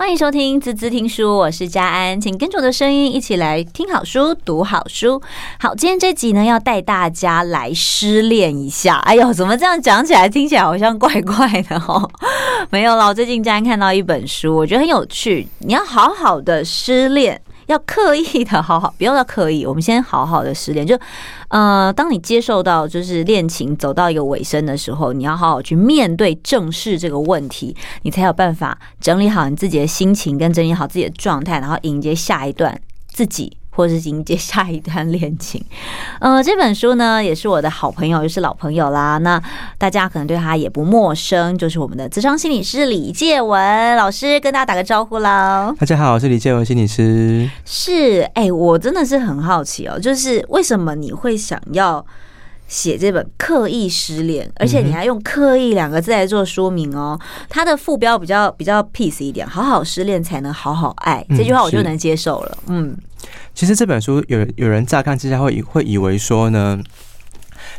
[0.00, 5.20] 欢迎收听滋滋听书，我是佳安，请跟着我的声音一起来听好书、读好书。
[5.58, 8.96] 好，今天这集呢，要带大家来失恋一下。
[9.00, 12.10] 哎呦，怎么这样讲起来，听起来好像怪怪的哦？
[12.70, 15.46] 没有啦，我最近佳安看到一本书，我觉得很有趣。
[15.58, 17.38] 你要好好的失恋。
[17.72, 19.64] 要刻意的好好，不要要刻意。
[19.64, 20.98] 我们先好好的失恋，就
[21.48, 33.56] 呃，当你接受到就是恋情走到一个尾声的时候，你要好好去面对、正视这个问题，你才有办法整理好你自己的心情，跟整理好自己的状态，然后迎接下一段自己。
[33.80, 35.58] 或是迎接下一段恋情，
[36.20, 39.16] 呃，这本书呢也是我的好朋友，也是老朋友啦。
[39.16, 39.42] 那
[39.78, 45.74] 大家可能对他也不陌生，就是我们的资商心理师李介文老师，跟大家打个招呼喽。
[45.78, 47.48] 大家好，我是李介文心理师。
[47.64, 52.04] 是，哎、欸，我真的是很好奇哦，就是为什么你会想要
[52.70, 57.20] 写这本《刻意失恋》，而且你还用“刻意”两个字来做说明哦。
[57.48, 62.58] 它的副标比较比较 peace 一点，“好好失恋才能好好爱”这句话我就能接受了。
[62.68, 62.96] 嗯。
[63.52, 66.80] 其实这本书有有人乍看之下会以会以为说呢，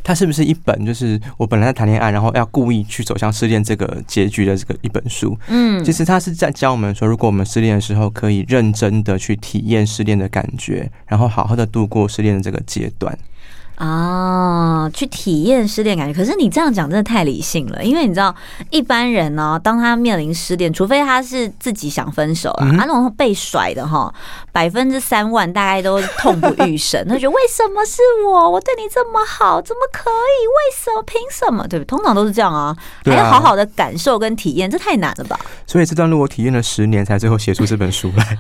[0.04, 5.36] 它是不是一本就是我本来在谈恋爱，然后要故意去走向失恋这个结局的这个一本书？
[5.48, 13.18] 嗯，其实它是在教我们说，如果我们失恋的时候，可以认真的去体验失恋的感觉，然后好好的度过失恋的这个阶段。
[13.82, 16.14] 啊，去体验失恋感觉。
[16.14, 18.36] 可是你这样讲真的太理性了，因为你知道
[18.70, 24.14] 一般人呢，当他面临失恋，除非他是自己想分手啊，他那种被甩的哈，
[24.52, 27.04] 百分之三万大概都痛不欲生。
[27.10, 28.52] 他觉得为什么是我？
[28.52, 30.46] 我对你这么好，怎么可以？
[30.46, 31.02] 为什么？
[31.02, 31.68] 凭什么？
[31.68, 31.88] 对不对？
[31.88, 35.40] 通常都是这样啊，还要好好的感受跟体验，这太难了吧？
[35.66, 38.38] 所以这段路我体验了十年，才最后写出这本书来。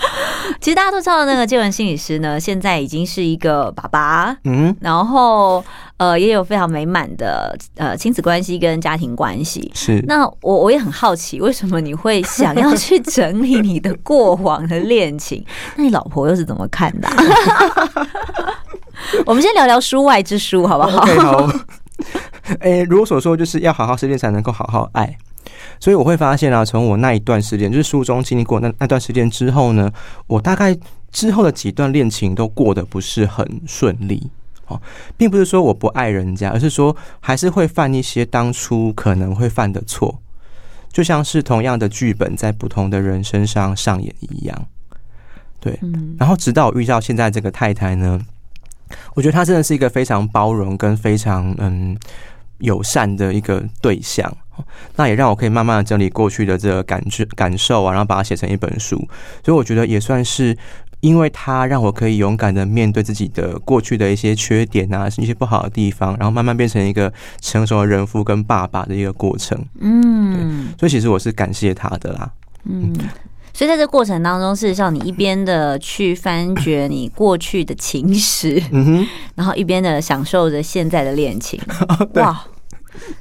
[0.60, 5.64] 其实大家都知道，那个介文心理师呢，现在已经是一个爸爸，嗯，然后
[5.96, 9.70] 呃，也有非常美满的呃亲子关系跟家庭关系。
[9.74, 15.44] 是，那我我也很好奇，为什么你会想要去整理你的过往的恋情？
[15.76, 17.16] 那你老婆又是怎么看的啊？
[19.24, 21.50] 我们先聊聊书外之书，好不好？Okay, 好。
[22.60, 25.16] 哎、欸，如我所说，就是要好好失恋，才能够好好爱。
[25.80, 29.90] 所以我会发现啊，从我那一段时间，就是书中经历过那那段时间之后呢，
[30.26, 30.78] 我大概
[31.10, 34.30] 之后的几段恋情都过得不是很顺利。
[34.66, 34.80] 哦，
[35.16, 40.20] 并不是说我不爱人家，而是说还是会犯一些当初可能会犯的错，
[40.92, 44.66] 就像是同样的剧本在不同的人身上上演一样。
[45.58, 45.76] 对，
[46.18, 48.20] 然后直到我遇到现在这个太太呢，
[49.14, 51.98] 我觉得她真的是一个非常包容跟非常嗯
[52.60, 54.32] 友善的一个对象。
[54.96, 58.96] 那也让我可以慢慢的整理过去的这个感觉感受啊，然后把它写成一本书。
[59.42, 60.54] 所以我觉得也算是，
[61.00, 67.10] 因为它让我可以勇敢的面对自己的过去的一些缺点啊，一些不好的地方，然后慢慢变成一个
[67.40, 69.58] 成熟的人夫跟爸爸的一个过程。
[69.80, 72.30] 嗯，所以其实我是感谢他的啦。
[72.64, 72.92] 嗯，
[73.52, 81.60] 所以在这过程当中，事实上你一边的去翻掘你过去的情史，嗯哼， 然后一边的享受着现在的恋情。
[82.14, 82.44] 哇！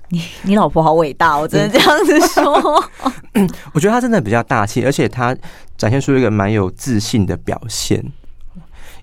[0.09, 2.83] 你你老婆好伟大，我真的这样子说。
[3.71, 5.35] 我觉得她真的比较大气，而且她
[5.77, 8.03] 展现出一个蛮有自信的表现。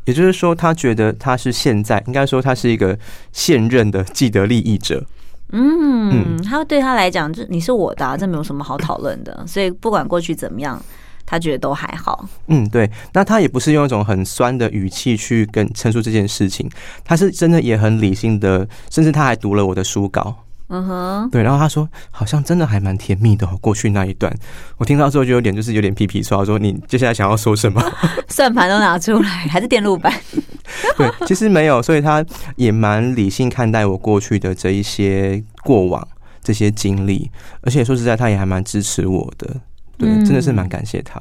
[0.04, 2.98] 也就是说，她觉得她是现在，应该说她是一个
[3.32, 5.04] 现任的既得利益者。
[5.52, 9.44] 嗯，她对她来讲，就你是我的啊，这没有什么好讨论的。
[9.46, 10.84] 所以不管过去怎么样，
[11.26, 12.26] 她觉得都还好。
[12.46, 12.88] 嗯，对。
[13.12, 16.70] 那他也不是用一种很酸的语气去跟陈述这件事情，
[17.04, 20.34] 他是真的也很理性的，甚至他还读了我的书稿。
[20.68, 23.46] 嗯哼，对，然后他说好像真的还蛮甜蜜的。
[23.60, 24.34] 过去那一段，
[24.78, 27.80] 我听到之后就有点就是有点皮皮剉，说你接下来想要说什么？
[28.28, 30.12] 算盘都拿出来，还是电路板？
[30.98, 32.24] 对，其实没有，所以他
[32.56, 36.06] 也蛮理性看待我过去的这一些过往
[36.42, 39.60] 这些经历，而且说实在，他也还蛮支持我的。
[39.98, 41.20] 对，真的是蛮感谢他。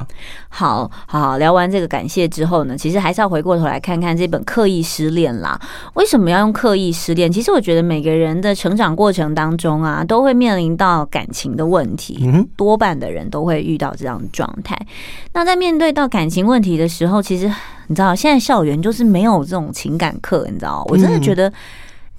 [0.50, 5.60] 好好聊完这个感谢之后呢，其实还是要回过头来看看这本《刻意失恋》啦。
[5.94, 7.32] 为什么要用刻意失恋？
[7.32, 14.78] 其实我觉得每个人的成长过程当中啊，都会面临到感情的问题，多半的人都会遇到这样的状态。
[15.34, 17.52] 那在面对到感情问题的时候，其实
[17.88, 21.52] 你知道，现在校园就是没有这种情感课，你知道，我真的觉得。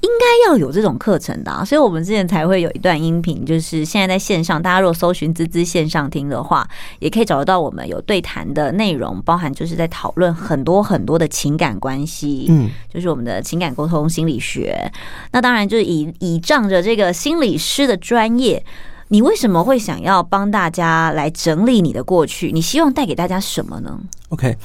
[0.03, 6.69] 应该要有这种课程的啊，所以我们之前才会有一段音频，就是现在在线上，大家如果搜寻“滋滋线上听”的话，
[7.01, 14.91] 也可以找得到我们有对谈的内容，包含就是在讨论很多很多的情感关系，嗯，就是我们的情感沟通心理学。
[15.33, 18.65] 那当然就是倚倚仗着这个心理师的专业，
[19.09, 22.53] 你为什么会想要帮大家来整理你的过去？
[22.53, 23.99] 你希望带给大家什么呢
[24.29, 24.57] ？OK，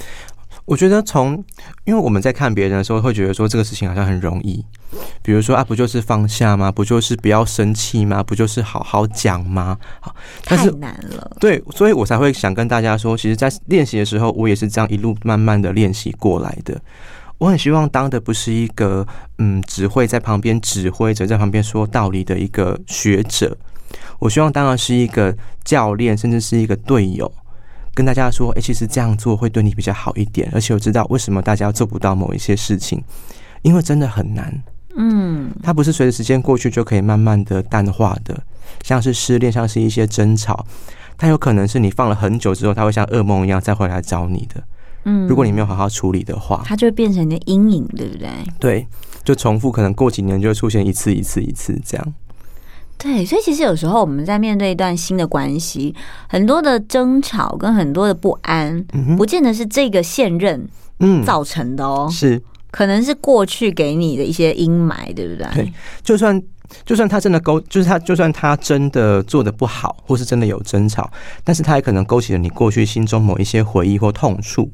[0.65, 1.43] 我觉得从
[1.85, 4.63] 因为我们在看别人的时候，会觉得说这个事情好像很容易。
[5.21, 6.71] 比如说啊，不就是放下吗？
[6.71, 8.21] 不就是不要生气吗？
[8.21, 9.77] 不就是好好讲吗？
[9.99, 10.15] 好，
[10.45, 11.37] 但是太难了。
[11.39, 16.79] 对，所以我才会想跟大家说，其实，在练习的时候，我也是这样一路慢慢的练习过来的。
[17.37, 19.05] 我很希望当的不是一个
[19.39, 23.57] 嗯，只会在旁边指挥着，在旁边说道理的一个学者。
[24.19, 27.31] 我希望当然是一个教练，甚至是一个队友，
[27.95, 30.49] 跟大家说，哎、欸，其实这样做会对你比较好一点。
[30.53, 33.03] 而且我知道为什么大家做不到某一些事情，
[33.63, 34.61] 因为真的很难。
[34.95, 38.41] 嗯，它不是随着时间过去就可以慢慢的淡化的，
[38.83, 40.65] 像是失恋，像是一些争吵，
[41.17, 44.63] 它有可能是你放了很久之后，它会像噩梦一样再回来找你的。
[45.05, 48.29] 嗯，如果你没有好好处理的话，它就会变成你的阴影，对不对？
[48.59, 48.87] 对，
[49.23, 52.13] 就重复，可能过几年就会出现一次一次一次这样。
[52.99, 55.95] 对，所以其实有时候我们在面对一段新的关系，
[56.29, 58.83] 很多的争吵跟很多的不安，
[59.17, 60.67] 不见得是这个现任
[60.99, 62.39] 嗯造成的哦，是
[62.71, 65.47] 可能是过去给你的一些阴霾，对不对？
[65.53, 66.41] 对，就算
[66.83, 71.11] 就算他真的勾，就是他就算他真的做的不好，或是真的有争吵，
[71.43, 74.71] 但是他也可能勾起了你过去心中某一些回忆或痛处。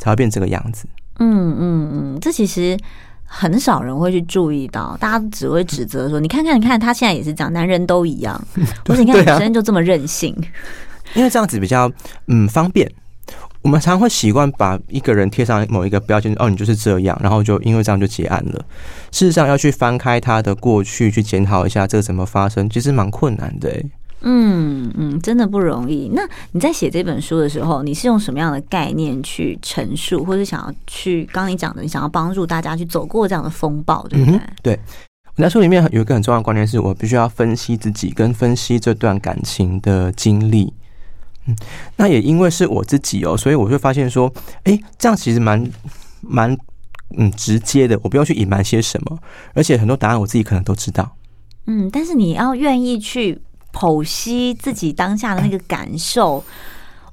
[0.00, 0.86] 才会变这个样子。
[1.18, 2.78] 嗯嗯嗯，这其实
[3.24, 8.40] 很少人会去注意到，大家只会指责说：“你看看，你看，他现在也是这样，男人都一样。
[8.86, 10.32] ”不是，你看女生就这么任性。
[11.14, 11.90] 因为这样子比较
[12.28, 12.88] 嗯方便。
[13.68, 18.64] 我们常常会习惯把一个人贴上某一个标签，哦，你就是这样，然后就因为这样就结案了。
[19.12, 23.70] 事实上，要去翻开他的过去，去检讨一下这个怎么发生，其实蛮困难的。
[24.22, 26.10] 嗯嗯，真的不容易。
[26.14, 34.38] 那你在写这本书的时候，你是用什么样的概念去陈述，或者想要去刚刚你讲的，你想要帮助大家去走过这样的风暴，对不对？
[34.38, 34.80] 嗯、对。
[35.36, 40.72] 我在书里面有一个很重要的观念，是我必须要分析自己，跟分析这段感情的经历。
[41.96, 44.32] 那也因为是我自己哦，所以我会发现说，
[44.64, 45.70] 哎、欸，这样其实蛮
[46.20, 46.56] 蛮
[47.16, 49.18] 嗯直接的，我不用去隐瞒些什么，
[49.54, 51.16] 而且很多答案我自己可能都知道。
[51.66, 53.40] 嗯，但是你要愿意去。
[53.70, 56.42] 剖析自己当下的那个感受。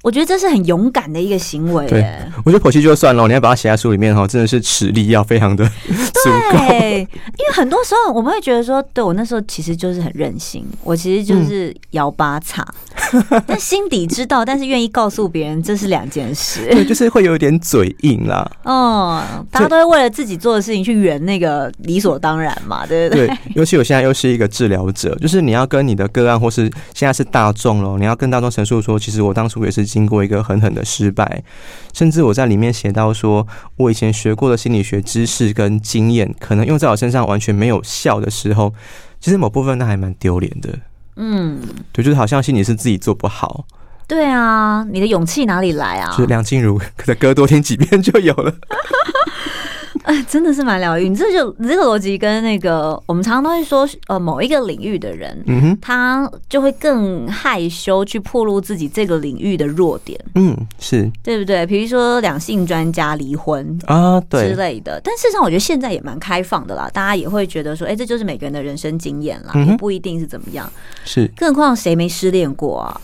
[0.02, 1.86] 我觉得这是很勇敢的一个行为。
[1.86, 2.04] 对，
[2.44, 6.58] 我觉得剖析就算了，你要把它写在书里面哈，真的是实力要非常的 足够。
[6.58, 7.00] 对，
[7.38, 12.64] 因为很多时候我们会觉得说，对我那时候其实就是很任性，我其实就是摇八叉，
[13.12, 16.68] 嗯、但心底知道，但是愿意告诉别人，这是两件事。
[16.70, 18.48] 对，就是会有一点嘴硬啦。
[18.64, 23.26] 嗯，大家都会为了自己做的事情去圆那个理所当然嘛，对不对？
[23.26, 29.86] 对，尤其我现在又是一个治疗者，就是你要跟你的个案，或是现在是大众了，你要跟大众陈述说，其实我当初也是。
[29.96, 31.42] 经过一个狠狠的失败，
[31.94, 33.46] 甚至我在里面写到说，
[33.76, 38.74] 我以前学过的心理学知识跟经验，可能用在我身上完全没有效的时候，
[39.18, 40.78] 其实某部分那还蛮丢脸的。
[41.16, 41.58] 嗯，
[41.92, 43.64] 对，就是好像心里是自己做不好。
[44.06, 46.10] 对啊，你的勇气哪里来啊？
[46.10, 48.52] 就是梁静茹的歌多听几遍就有了。
[50.06, 51.08] 哎，真的是蛮疗愈。
[51.08, 60.16] 你这就你这个逻辑跟那个，我们常常都会说，呃，某一个领域的人，嗯哼，他就会更害羞去暴露自己这个领域的弱点。
[60.36, 61.66] 嗯，是对不对？
[61.66, 65.00] 比如说两性专家离婚啊，对之类的。
[65.02, 70.72] 但事实上，我觉得现在也蛮开放的啦，大家也会觉得说，哎，这就是每个人的人生经验啦，嗯、也不一定是怎么样。
[71.04, 73.00] 是，更何况谁没失恋过啊？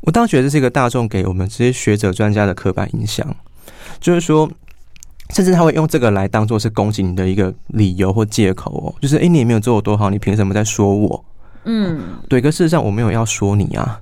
[0.00, 3.24] 我当然觉得这是一个大众给我们这些学者专家的刻板印象，
[4.00, 4.50] 就是说。
[5.32, 11.24] 甚至他会用这个来当做是攻击你的一个理由或借口哦，就是哎，你也没有做我多好，你凭什么在说我？
[11.64, 14.00] 嗯，对，可事实上我没有要说你啊，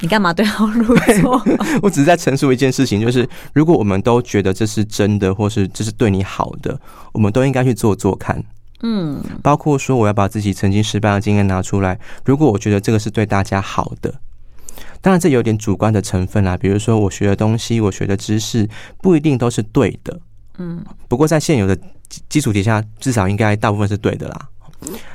[0.00, 1.42] 你干嘛对号入座？
[1.80, 6.80] 我只是在陈述一件事情，就是如果我们都觉得这是真的，或是这是对你好的，
[7.12, 8.42] 我们都应该去做做看。
[8.82, 14.14] 嗯，包括说我要把自己曾经失败的经验拿出来，如果我觉得这个是对大家好的，
[15.00, 18.68] 当然这有点主观的成分啦，比如说我学的东西，我学的知识
[19.02, 20.20] 不一定都是对的。
[20.58, 21.78] 嗯，不过在现有的
[22.28, 24.48] 基础底下，至少应该大部分是对的啦。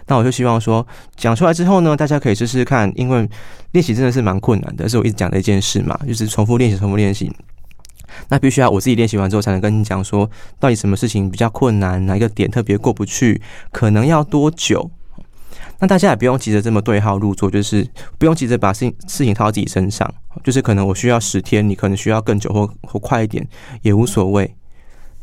[0.08, 0.86] 那我就希望说，
[1.16, 3.30] 讲出来之后呢，大家可以试试看，因为
[3.72, 7.32] 练习真的是蛮困难的，是我一直讲的一件事嘛，就是重复练习，重复练习。
[8.30, 14.92] 那必须要我自己练习完之后，才能跟你讲说，到底什么事情比较困难，哪一个点特别过不去，可能要多久。
[15.80, 23.48] 那大家也不用急着这么对号入座，就是不用急着把事情事情套到自己身上，就是可能我需要十天，你可能需要更久或或快一点，
[23.82, 24.56] 也无所谓。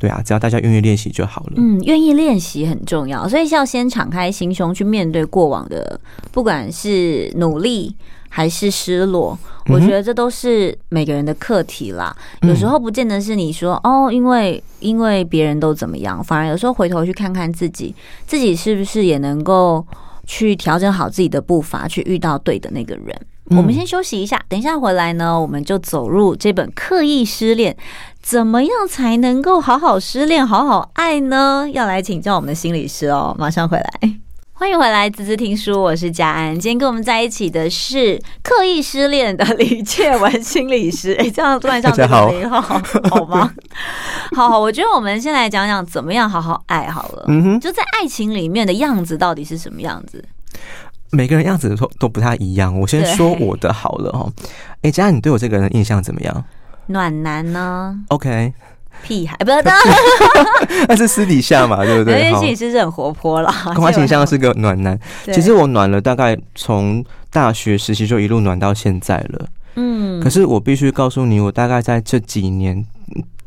[0.01, 1.53] 对啊，只要大家愿意练习就好了。
[1.57, 6.01] 嗯，愿意练习很重要，所以要先敞开心胸去面对过往的，
[6.33, 7.95] 不管是努力
[8.31, 12.17] 还是失落，我觉得这都是每个人的课题啦。
[12.41, 17.95] 嗯、有时候不见得是你说哦，因为因为别人都怎么样，反而有时候回头去看看自己，
[18.27, 19.87] 自己是不是也能够
[20.25, 23.15] 去调整好自己的步伐，去遇到对的那个人。
[23.51, 27.75] 我们先休息一下，等一下回来呢，我们就走入这本《刻意失恋》，
[28.23, 31.67] 怎么样才能够好好失恋、好好爱呢？
[31.73, 33.91] 要来请教我们的心理师哦，马上回来。
[34.53, 36.53] 欢迎回来，滋滋听书，我是佳安。
[36.53, 41.15] 今天跟我们在一起的是刻意失恋的李倩文心理师。
[41.19, 42.61] 哎，这样突然上这个名号，
[43.09, 43.51] 好吗？
[44.37, 47.25] 好，好，我觉得我们先来讲讲怎么样好好爱好了。
[47.29, 50.23] 嗯哼，就在爱情里面的样子到底是什么样子？
[51.11, 52.79] 每个人样子都都不太一样。
[52.79, 54.31] 我先说我的好了哈。
[54.83, 56.45] 哎，佳安，你对我这个人印象怎么样？
[56.91, 58.53] 暖男呢？OK。
[59.03, 59.73] 屁孩不知道，
[60.87, 62.23] 那是私底下嘛，对不对？
[62.23, 64.99] 因为心理师是很活泼啦，公开形象是个暖男。
[65.33, 69.49] 其实我暖了大概从大学时期就一路暖到现在了。
[69.77, 72.85] 嗯，可是我必须告诉你，我大概在这几年，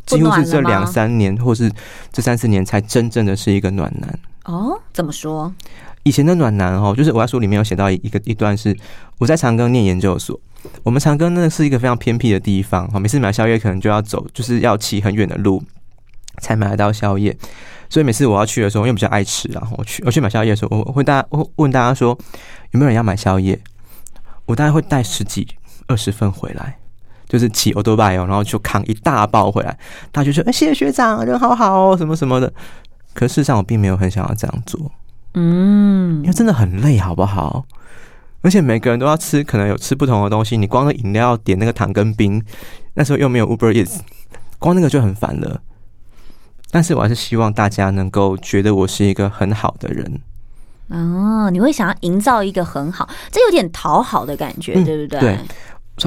[0.07, 1.71] 几乎是这两三年，或是
[2.12, 4.19] 这三四年，才真正的是一个暖男。
[4.45, 5.53] 哦，怎么说？
[6.01, 8.75] 以前的暖男哦，就是我在书里面有写到一个一段，是
[9.19, 10.39] 我在长庚念研究所。
[10.84, 15.63] 我们长庚那是一个非常偏僻的地方，哈，每次买宵夜可能就要走，就是要骑很远的路
[16.39, 17.38] 才买得到宵夜。
[17.89, 22.17] 所以每次我要去的时候，因为比较爱吃，然后我去我去买宵夜的时候，我会大家我问大家说
[22.72, 23.60] 有没有人要买宵夜？
[24.46, 25.48] 我大概会带十几
[25.88, 26.77] 二十份回来，
[27.29, 29.77] 就是骑欧多拜哦，然后就扛一大包回来。
[30.12, 32.51] 大家就说：“哎，谢谢学长，人好好哦，什么什么的。”
[33.13, 34.91] 可事实上我并没有很想要这样做，
[35.36, 37.63] 嗯，因为真的很累，好不好？
[38.43, 40.55] 而且每个人都要吃，可能有吃不同的东西。
[40.55, 42.43] 你光饮料点那个糖跟冰，
[42.93, 44.00] 那时候又没有 Uber Eats，
[44.59, 45.62] 光那个就很烦了。
[46.69, 50.19] 但是我还是希望大家能够觉得我是一个很好的人。
[50.89, 55.19] 哦，你会想要营造一个很好，这有点讨好的感觉，嗯、对不对？
[55.21, 55.39] 对，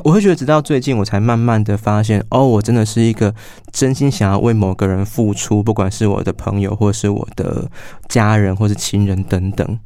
[0.04, 3.34] 我会觉得直到最近我才慢慢的发现，哦，我真的是一个
[3.72, 7.70] 真心想要为某个人付出，不管是我的朋友，或是我的
[8.08, 9.78] 家人，或是亲人等等。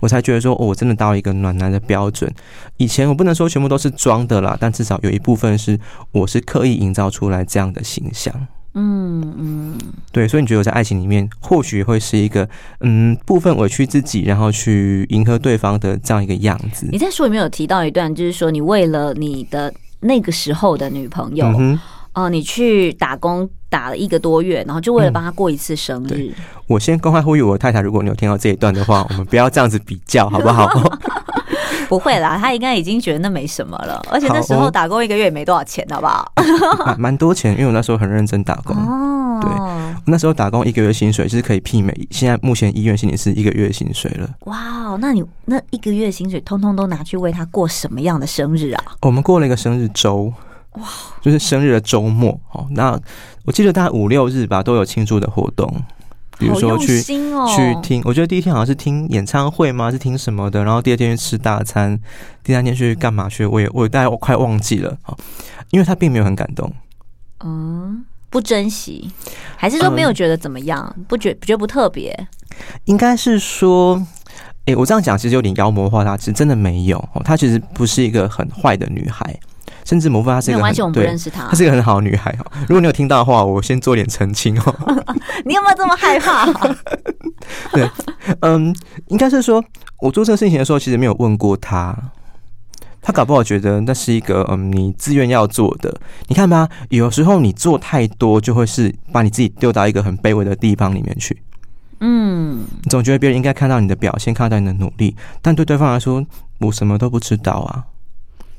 [0.00, 2.32] 我才觉得说，哦，我真的到一个暖男的标准。
[2.78, 5.78] 以前我不能说全部都是装的啦，但至少有一部分是
[6.12, 8.34] 我是刻意营造出来这样的形象。
[8.74, 9.78] 嗯嗯，
[10.12, 12.48] 对，所以你觉得我在爱情里面或许会是一个
[12.80, 16.88] 嗯部分委屈自己，然后去迎合对方的这样一个样子。
[16.90, 21.46] 你在书里面有提到一段，就是说你为了你的那个时候的女朋友。
[21.58, 21.78] 嗯
[22.20, 26.32] 哦，你去打工打了一个多月，然后就为了帮他过一次生日。
[26.36, 30.68] 嗯、我先公开呼吁我太太，如果你有听到这一段的话，我们不要这样子比较，好不好？
[31.88, 34.00] 不会啦，他应该已经觉得那没什么了。
[34.10, 36.32] 而且那时候打工一个月也没多少钱，好不好？
[36.96, 38.76] 蛮多钱，因为我那时候很认真打工。
[38.76, 44.30] 哦，对，我那时候打工一个月薪水就是可以媲美现在目前医院心理师一个月薪水了。
[44.44, 48.84] 哇，那你那一个月薪水通通都拿去为他过什么样的生日啊？
[49.02, 50.32] 我们过了一个生日周。
[50.72, 50.88] 哇，
[51.20, 52.66] 就是生日的周末哦。
[52.70, 52.98] 那
[53.44, 55.68] 我记得大概五六日吧，都有庆祝的活动，
[56.38, 58.00] 比如说去去听。
[58.04, 59.90] 我觉得第一天好像是听演唱会吗？
[59.90, 60.62] 是听什么的？
[60.62, 61.98] 然后第二天去吃大餐，
[62.44, 63.44] 第三天去干嘛去？
[63.44, 65.16] 我也我大概我快忘记了啊，
[65.70, 66.72] 因为他并没有很感动。
[67.42, 69.10] 嗯，不珍惜，
[69.56, 70.92] 还是说没有觉得怎么样？
[70.96, 72.14] 嗯、不觉觉得不特别？
[72.84, 73.96] 应该是说，
[74.66, 77.02] 哎、欸，我这样讲其实有点妖魔化她，其实真的没有。
[77.24, 79.36] 她其实不是一个很坏的女孩。
[79.84, 81.46] 甚至某部分她是一个很，没关系，我们不认识她。
[81.48, 82.44] 她是一个很好的女孩哈。
[82.62, 84.74] 如果你有听到的话，我先做点澄清哦。
[85.44, 86.46] 你有没有这么害怕？
[87.72, 87.88] 对，
[88.40, 88.74] 嗯，
[89.08, 89.64] 应该是说，
[90.00, 91.96] 我做这个事情的时候，其实没有问过她。
[93.02, 95.94] 她搞不好觉得那是一个嗯，你自愿要做的。
[96.28, 101.40] 你看吧，有时候你做太多，就会是把你自己丢到一个很卑微的地方里面去。
[102.00, 106.24] 嗯，你总觉得别人应该看到你的表现，看到你的努力，但对对方来说，
[106.58, 107.84] 我什么都不知道啊。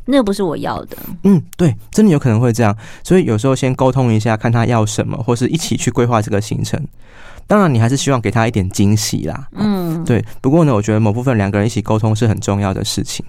[0.06, 0.98] 那不是我要的。
[1.24, 6.80] 嗯，对，真的有可能会这样，所以有时候先沟通一下，看他要什么，或是一起去规划这个行程。
[7.48, 9.48] 当然，你还是希望给他一点惊喜啦。
[9.54, 10.24] 嗯，对。
[10.40, 13.26] 不过呢，我觉得某部分两个人一起沟通是很重要的事情。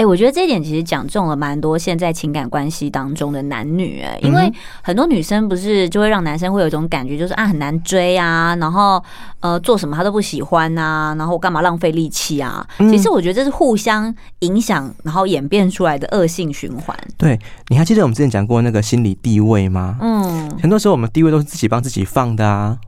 [0.00, 9.02] 哎、欸，我觉得这一点其实讲中了蛮多现在情感关系当中的男女、欸，哎，因为很多女生不是就会让男生会有一种感觉，就是啊很难追啊，然后
[9.40, 12.66] 呃做什么他都不喜欢啊，然后干嘛浪费力气啊？
[12.78, 16.96] 其实我觉得这是互相影响，然后演变出来的恶性循环。
[17.18, 17.38] 对，
[17.68, 19.98] 你还记得我们之前讲过那个心理地位吗？
[20.00, 22.78] 嗯，很多时候我们地位都是自己帮自己放的啊。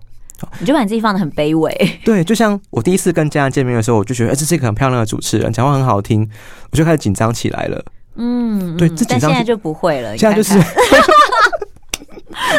[0.61, 2.01] 你就把你自己放的很卑微。
[2.05, 6.29] 对，就像我第一次跟家人见面的时候，我就觉得，哎、欸，这是一个很漂亮的主持人，讲话很好听，
[6.71, 7.85] 我就开始紧张起来了。
[8.17, 10.17] 嗯，对，这现在就不会了。
[10.17, 10.55] 现在就是，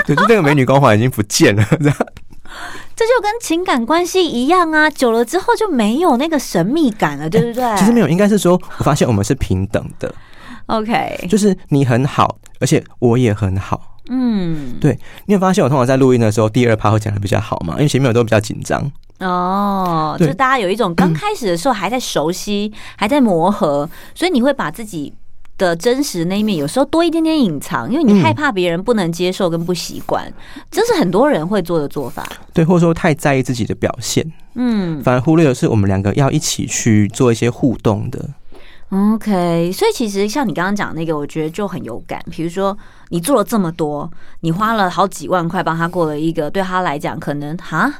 [0.05, 1.63] 对，就那个美女光环已经不见了。
[1.79, 1.95] 这样，
[2.95, 7.63] 这就跟情感关系一样啊，久了之后就没有那个神秘感了，对不对？
[7.63, 10.13] 欸、其实没有，应该是说，我发现我们是平等的。
[10.67, 13.92] OK，就是你很好，而且我也很好。
[14.09, 17.75] 嗯，对，你有发现我通常在录音的时候，第二趴会讲的比较好嘛？
[17.75, 25.13] 因为前面我都比较紧张哦，就大家有一种刚开始的时候还在熟悉，嗯、还在磨合，所以你会把自己
[25.57, 32.27] 的真实那一面，有时候多一点点隐藏，因为你害怕别人不能接受跟不习惯，嗯、这是很多人会做的做法。
[32.53, 38.29] 对，或者说太在意自己的表现，嗯，反而忽略的是我们两个要一起去做一些互动的。
[38.93, 42.23] OK，所以其实像你刚刚讲那个，我觉得就很有感。
[42.29, 42.77] 比如说，
[43.09, 44.07] 你做了这么多，
[44.41, 47.91] 你花了好几万块帮他过了一个对他来讲可能哈，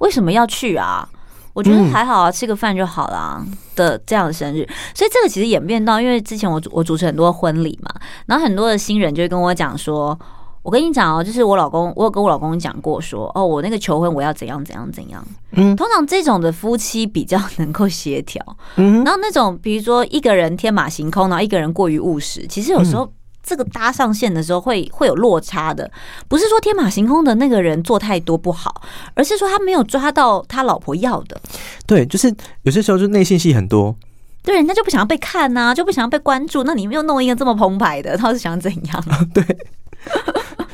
[0.00, 1.08] 为什么要去啊？
[1.52, 3.40] 我觉得还好啊，吃个饭就好了
[3.76, 4.68] 的这样的生日。
[4.92, 7.88] 所以这个其实演变到，因为之前我我主持很多婚礼嘛，
[8.26, 10.18] 然后很多的新人就会跟我讲说。
[10.62, 15.26] 我跟你讲哦，就是我老公，我有跟我老公讲过说，哦，我那个求婚我要怎样怎样怎样。
[15.52, 18.44] 嗯，通常这种的夫妻比较能够协调。
[18.76, 23.10] 嗯，然后那种比如说一个人天马行空，然后一个人过于务实，其实有时候
[23.42, 25.90] 这个搭上线的时候会会有落差的。
[26.28, 28.82] 不是说天马行空的那个人做太多不好，
[29.14, 31.40] 而是说他没有抓到他老婆要的。
[31.86, 33.96] 对，就是有些时候就内心戏很多。
[34.42, 36.64] 对，人家就不想要被看呐，就不想要被关注。
[36.64, 39.04] 那你又弄一个这么澎湃的，他是想怎样？
[39.32, 39.44] 对。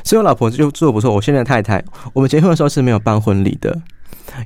[0.07, 1.13] 所以我老婆就做得不错。
[1.13, 1.83] 我现在的太太，
[2.13, 3.77] 我们结婚的时候是没有办婚礼的，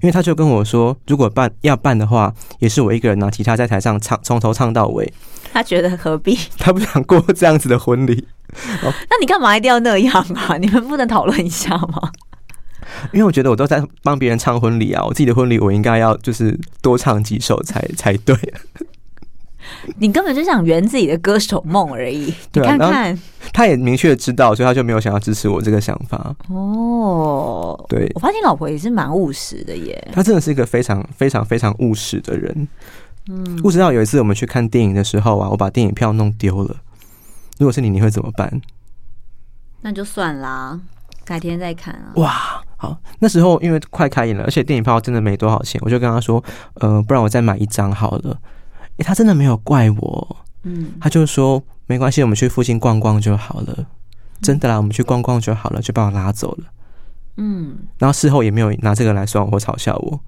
[0.01, 5.13] 因为他就跟我说，如果办要办的话，也是我一个人拿吉他在台上唱，从头唱到尾。
[5.53, 6.36] 他觉得何必？
[6.58, 8.27] 他不想过这样子的婚礼。
[8.82, 10.58] 那你干嘛一定要那样啊？
[10.60, 12.10] 你们不能讨论一下吗？
[13.13, 18.36] 因为我觉得我都在帮别人唱婚礼啊，我自己的婚礼我应该要就是多唱几首才才对。
[19.98, 22.34] 你根本就想圆自己的歌手梦而已。
[22.54, 23.18] 你看看，
[23.54, 26.36] 他也明确知道，所以他就没有想要支持我这个想法。
[26.50, 30.08] 哦，对，我发现老婆也是蛮务实的耶。
[30.12, 32.68] 他真的是一个非常非常非常务实的人。
[33.30, 36.78] 嗯，务实到有一次我们去看电影的时候啊，我把电影票弄丢了。
[37.60, 38.62] 如果是你，你会怎么办？
[39.82, 40.80] 那就算啦，
[41.24, 42.13] 改天再看啊。
[42.16, 46.44] 哇，好，那时候因为快开演了，而且电影票真的没多少钱，我就跟他说，
[46.75, 48.38] 呃，不然我再买一张好了。
[49.01, 53.86] 欸、他真的没有怪我，嗯，他就说没关系，我们去附近逛逛就好了。
[54.41, 56.65] 真的啦，我们去逛逛就好了，就把我拉走了，
[57.38, 57.75] 嗯。
[57.98, 60.20] 然后事后也没有拿这个来酸我或嘲笑我。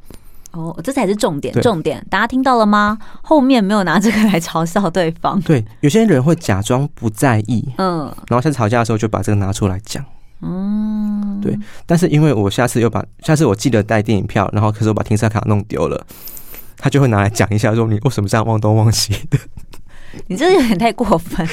[0.52, 2.98] 哦，这才是重点，重点，大家听到了吗？
[3.24, 5.42] 后面没有拿这个来嘲笑对方。
[5.42, 10.06] 对，有些人会假装不在意，嗯，然后下次吵架的时候就把这个拿出来讲，
[10.42, 11.58] 嗯，对。
[11.88, 16.06] 但是因为我下次又把下次我记得带电影票，然后可是我把停车卡弄丢了。
[16.78, 19.38] 他就会拿来讲一下，说你为什么这样忘东忘西的？
[20.28, 21.48] 你这有点太过分。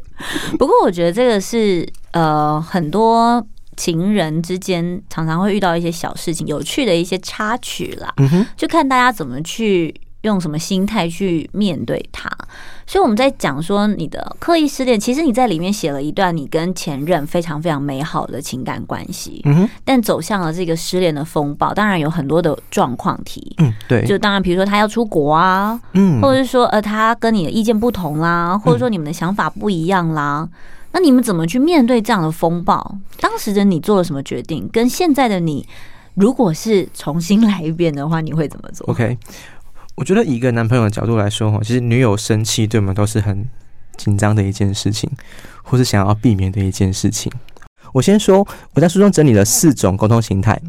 [0.58, 3.44] 不过我觉得这个是呃，很多
[3.76, 8.12] 情人之间常常会遇到一些小事情，有趣的一些插曲啦。
[8.18, 9.94] 嗯，就看大家怎么去。
[10.22, 12.30] 用什么心态去面对他？
[12.92, 30.46] 所以我们在讲说你的刻意失恋，其实你在里面写了一段你跟前任非常非常美好的情感关系，嗯哼，但走向了这个失恋的风暴，当然有很多的状况题，嗯，对，就当然比如说他要出国啊，嗯，或者是说呃他跟你的意见不同啦，或者说你们的想法不一样啦，
[30.90, 32.98] 那你们怎么去面对这样的风暴？
[33.18, 34.68] 当时的你做了什么决定？
[34.70, 35.66] 跟现在的你，
[36.12, 39.16] 如果是重新来一遍的话，你会怎么做？OK。
[39.94, 43.48] 我觉得以一个男朋友的角度来说，哈，其实女友生气对我们都是很
[43.96, 45.10] 紧张的一件事情，
[45.62, 47.30] 或是想要避免的一件事情。
[47.92, 50.60] 我先说，我在书中整理了四种沟通形态。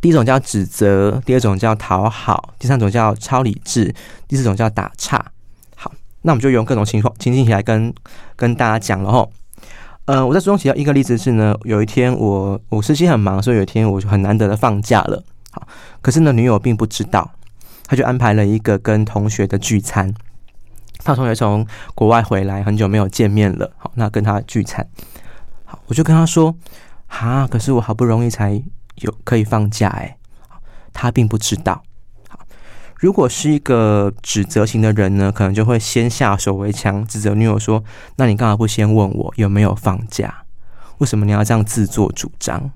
[0.00, 3.94] 第一种叫指责，第二种叫讨好，第三种叫超理智，
[4.26, 5.24] 第四种叫打岔。
[5.76, 7.94] 好，那我们就用各种情况情境起来跟
[8.34, 9.28] 跟大家讲了哈。
[10.06, 15.22] 呃，我在书中提到一个例子是呢，有一天我我实习很忙，所以有一天我就很难得的放假了。
[15.52, 15.68] 好，
[16.00, 17.30] 可是呢，女友并不知道。
[17.88, 20.14] 他就安排了一个跟同学的聚餐，
[20.98, 23.72] 他同学从国外回来，很久没有见面了。
[23.78, 24.86] 好，那跟他聚餐，
[25.64, 26.54] 好，我就跟他说
[27.08, 28.62] ：“哈，可是我好不容易才
[28.96, 30.16] 有可以放假，哎。”
[30.92, 31.82] 他并不知道。
[32.28, 32.40] 好，
[32.96, 37.82] 如果是一个指责型的人呢，可能就会先下手为强，指责女友说
[38.16, 40.42] ：“那你干嘛不先问我有没有放假？
[40.98, 42.70] 为什么你要这样自作主张？”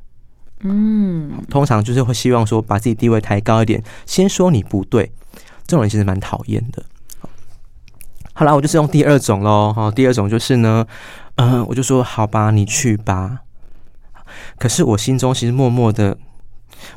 [0.62, 5.12] 嗯，通常就是会希望说把自己地位抬高一点，先说你不对，
[5.66, 6.82] 这种人其实蛮讨厌的。
[8.32, 9.72] 好了，我就是用第二种喽。
[9.72, 10.86] 哈，第二种就是呢，
[11.34, 13.40] 嗯，我就说好吧，你去吧。
[14.58, 16.16] 可是我心中其实默默的、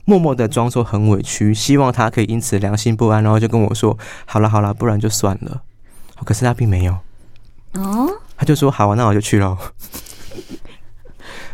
[0.05, 5.61] 默默的装作很委屈，希望他可以因此良心不安，然后就跟我说好了好了，不然就算了。
[6.23, 6.93] 可是他并没有。
[7.73, 9.57] 哦，他就说好啊，那我就去喽。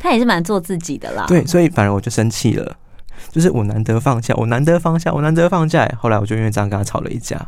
[0.02, 2.76] 他也是蛮做自己的啦，对，所以反而我就生气了，
[3.32, 7.40] 就是我难得放下，我难得放下，我难得放假，后来我就因为这样跟他吵了一架。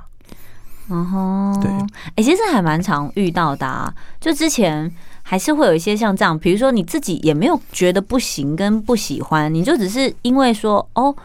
[0.89, 11.15] 嗯哼，对，哎、欸，其实还蛮常遇到的啊，就之前还是会有一些像这样，比如说你自己也没有觉得不行跟不喜欢，你就只是因为说哦，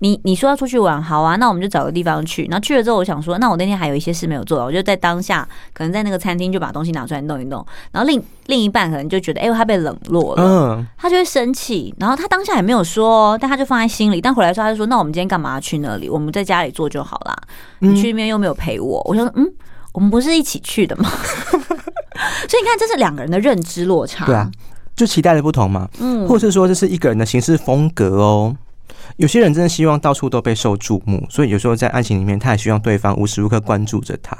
[0.00, 2.44] 你你说要出去玩，好啊，那我们就找个地方去。
[2.44, 7.64] 然后去了之后，我想说，那我那天还有一些事没有做，我就在当下，可能在那个餐厅就把东西拿出来弄一弄。
[7.90, 11.92] 然后另另一半可能就觉得，哎呦，他被冷落了，嗯，他就会生气。
[11.98, 14.20] 然后他当下也没有说，但他就放在心里。
[14.20, 16.08] 但回来说，他就说，那我们今天干嘛去那里？
[16.08, 17.36] 我们在家里做就好啦。
[17.80, 19.02] 你去那边又没有陪我。
[19.04, 19.52] 我说，嗯，
[19.92, 21.10] 我们不是一起去的吗？
[22.48, 24.48] 所以你看，这是两个人的认知落差，对啊，
[24.94, 28.56] 就期待的不同嘛，嗯，或者是说这是一个人的行事风格哦。
[29.18, 34.36] 有些人真的希望到处都被受注目，所以有时候在爱情里面，他也希望对方无时无刻关注着他。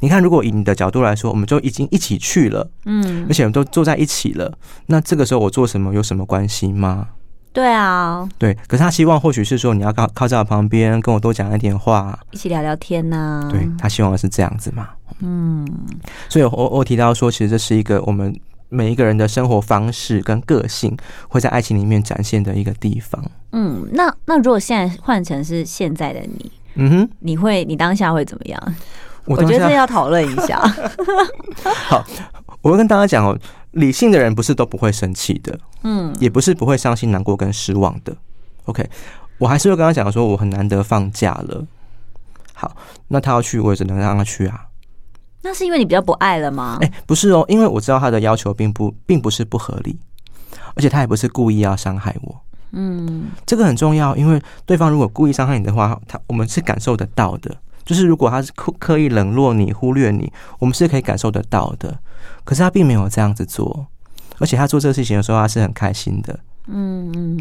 [0.00, 4.52] 你看，如果以你的角度来说，我们就已经一起去了，嗯，而且我们都坐在一起了，
[4.86, 7.08] 那这个时候我做什么有什么关系吗？
[7.52, 8.56] 对啊，对。
[8.66, 13.48] 可是他希望或许是说你要靠靠在我旁边，跟我多讲一点话，一起聊聊天呐、啊。
[13.50, 15.68] 对，他希望的是这样子嘛，嗯。
[16.30, 18.34] 所以我我提到说，其实这是一个我们
[18.70, 20.96] 每一个人的生活方式跟个性
[21.28, 23.22] 会在爱情里面展现的一个地方。
[23.52, 28.74] 嗯，那那如果现在换成是现在的你，嗯哼，你会你当下会怎么样？
[29.26, 30.58] 我，我觉得这要讨论一下。
[31.88, 32.04] 好，
[32.62, 33.36] 我会跟大家讲哦，
[33.72, 38.16] 理性的人不是都不会生气的，嗯，也不是不会伤心、难过跟失望的。
[38.64, 38.88] OK，
[39.38, 41.66] 我还是会跟他讲说，我很难得放假了。
[42.54, 42.76] 好，
[43.08, 44.66] 那他要去，我也只能让他去啊。
[45.42, 46.78] 那是因为你比较不爱了吗？
[46.80, 49.98] 哎、欸，不是哦，因为我知道他的要求并不并不是不合理，
[50.74, 52.40] 而且他也不是故意要伤害我。
[52.72, 57.56] 嗯，这个很重要，因为对方如果故意伤害你的话，他我们是感受得到的。
[57.84, 61.98] 就是如果他是刻刻意冷落你、忽略你，我们是可以感受得到的。
[62.44, 63.86] 可是他并没有这样子做，
[64.38, 66.38] 而且他做这个事情的时候，他是很开心的。
[66.66, 67.40] 嗯嗯。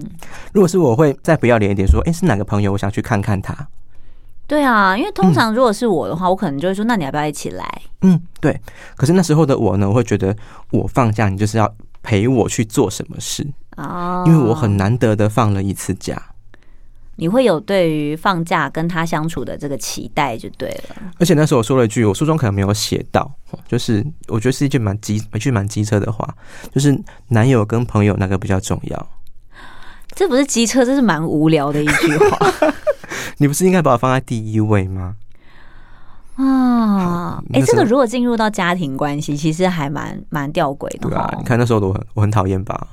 [0.53, 2.71] 如果是我会再不要脸一点说，哎，是哪个朋友？
[2.71, 3.67] 我想去看看他。
[4.49, 7.81] 对啊，因为通常如果是我的话，嗯、我可能就会说，那你要不要一起来？
[8.01, 8.59] 嗯，对。
[8.97, 10.35] 可是那时候的我呢，我会觉得
[10.71, 13.47] 我放假，你就是要陪我去做什么事。
[13.77, 16.19] 哦，因为我很难得的放了一次假，
[17.17, 20.95] 你会有对于放假跟他相处的这个期待就对了。
[21.19, 23.31] 而且那时候我说了一句，我书中可能没有写到，
[23.67, 26.27] 就是我觉得是一句蛮机一句蛮机车的话，
[26.73, 29.09] 就是男友跟朋友那个比较重要？
[30.15, 32.51] 这不是机车，这是蛮无聊的一句话。
[33.39, 35.15] 你不是应该把我放在第一位吗？
[36.35, 41.09] 啊，哎、欸，这个如果进入到家庭关系，其实还蛮蛮吊诡的。
[41.09, 42.87] 对啊，你看那时候我很我很讨厌吧。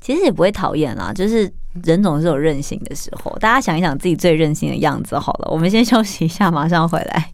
[0.00, 1.52] 其实也不会讨厌啦，就是
[1.84, 3.36] 人总是有任性的时候。
[3.40, 5.48] 大家想一想自己最任性的样子好了。
[5.50, 7.32] 我们先休息一下，马上回来。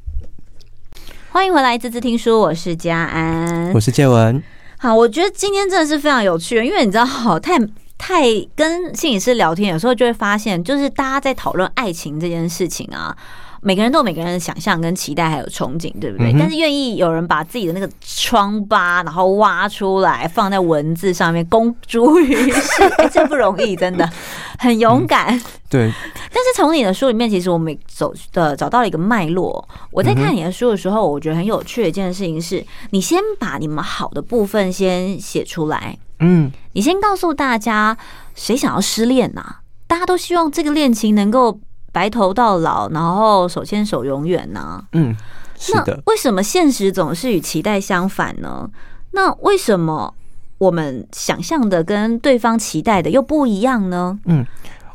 [1.31, 4.42] 欢迎回来，滋滋听书，我是家安，我是建文。
[4.79, 7.59] 好，我觉得今天真的是非常有趣，因为你知道，好 太
[7.98, 13.16] 太跟心理师聊天，有时候就会发现，就是大家在讨论爱情这件事情啊。
[13.62, 16.32] 每个人都有每个人的想象跟期待，还有憧憬，对不对？
[16.38, 24.09] 但是愿意有人把自己的那个疮疤，然后挖出来放在文字上面公诸于世，哎，这不容易，真的
[24.61, 25.28] 很勇敢。
[25.68, 25.90] 对。
[26.30, 29.66] 但是从你的书里面，其实我们走的找到了一个脉络。
[29.90, 35.98] 我在看你的书的时候，我觉得很有趣的一件事情是，你先把你们好的部分先写出来。
[36.20, 36.50] 嗯。
[36.72, 37.96] 你先告诉大家，
[38.35, 39.57] 谁想要失恋呐？
[39.87, 41.61] 大家都希望这个恋情能够。
[41.92, 44.85] 白头到老，然后手牵手永远呐、啊？
[44.92, 45.16] 嗯，
[45.59, 45.98] 是的。
[46.05, 48.68] 为什么现实总是与期待相反呢？
[49.12, 50.12] 那为什么
[50.59, 54.18] 我们想象的跟对方期待的又不一样呢？
[54.26, 54.46] 嗯，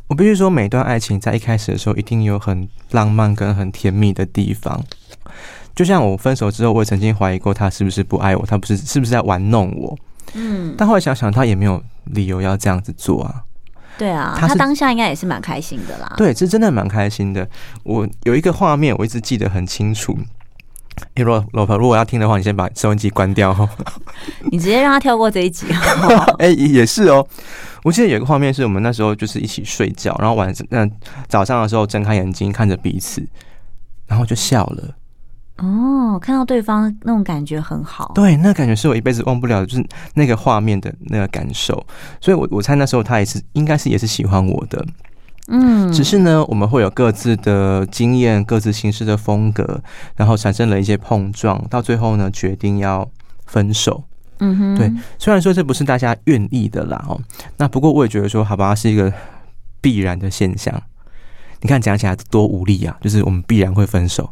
[0.06, 4.80] 我必须说，每段爱情在一开始的时候，一定有很浪漫跟很甜蜜的地方。
[5.74, 9.98] 就像我分手之后，我也曾经怀疑过他是不是不爱我，他不是是不是在玩弄我？
[10.34, 13.42] 嗯，但后来想想，他也没有理由要这样子做啊。
[13.98, 16.12] 对啊，他当下应该也是蛮开心的啦。
[16.16, 17.46] 对，这真的蛮开心的。
[17.84, 20.16] 我有一个画面，我一直记得很清楚。
[21.14, 23.68] 哎，若老婆，如果要听的话，你先把收音机关掉哦。
[24.50, 25.66] 你直接让他跳过这一集。
[26.38, 27.26] 哎，也是哦。
[27.84, 30.90] 我记得有一个画面，是我们那时候就是一起睡觉，然后晚上嗯
[31.28, 33.26] 早上的时候睁开眼睛看着彼此，
[34.06, 34.94] 然后就笑了。
[35.58, 41.74] 哦，看到对方那种感觉很好，对，那感觉是我一辈子忘不了的，就是那个画面的那个感受。
[42.20, 44.84] 所以我，我我猜那时候他也是，应该是也是喜欢我的，
[45.48, 45.92] 嗯。
[45.92, 49.80] 只是呢，我们会有各自的经验、各自行事的风格，
[50.16, 53.08] 然后产生了一些碰撞，到最后呢，决定要
[53.46, 54.02] 分手。
[54.38, 54.90] 嗯哼，对。
[55.18, 57.20] 虽然说这不是大家愿意的啦，哦，
[57.58, 59.12] 那不过我也觉得说，好吧，是一个
[59.80, 60.82] 必然的现象。
[61.60, 64.28] 你看讲起来多无力啊，就是我们必然会分手。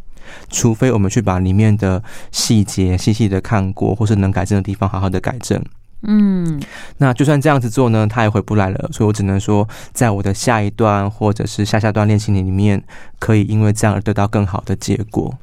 [0.49, 5.63] 除非我们去把里面的细节细细的看过，或是能改正的地方好好的改正。
[6.03, 6.59] 嗯，
[6.97, 8.89] 那就算这样子做呢，他也回不来了。
[8.91, 12.83] 所以我只能说，在我的下一段或者是下下段恋情里面，
[13.19, 15.35] 可以因为这样而得到更好的结果。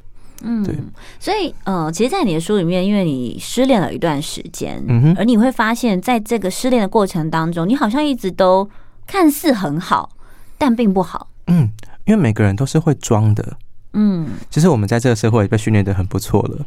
[0.42, 0.76] 嗯，对。
[1.20, 4.84] 所以，呃，其实，在你的书里面，因为你失恋了一段时间，
[5.16, 8.68] 而你会发现在这个失恋的过程当中，你好像一直都
[9.06, 10.10] 看似很好，
[10.58, 11.30] 但并不好。
[11.46, 11.70] 嗯，
[12.06, 13.58] 因为每个人都是会装的。
[13.98, 16.66] 嗯，其实我们在这个社会被训练的很不错了。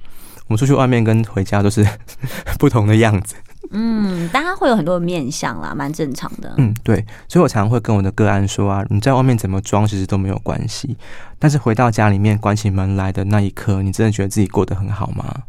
[0.48, 1.86] 我们出去外面跟回家都是
[2.58, 3.36] 不同的样子。
[3.70, 6.52] 嗯，大家会有很多面相啦，蛮正常的。
[6.56, 6.96] 嗯，对，
[7.28, 10.96] 所以我常常会跟我的个案说啊，你在外面怎么装，其实都没有关系。
[11.38, 15.42] 但是回到家里面关起门来的那一刻，你真的觉得自己过得很好吗？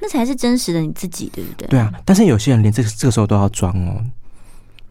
[0.00, 1.68] 那才是真实的你自己，对不对？
[1.68, 4.02] 对啊，但是有些人连这个这个时候都要装哦。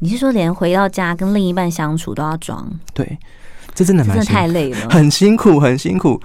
[0.04, 2.68] 你是说连回到家跟另一半相处都要装？
[2.92, 3.18] 对，
[3.76, 6.20] 这真的蛮真的太累了， 很辛苦，很辛苦。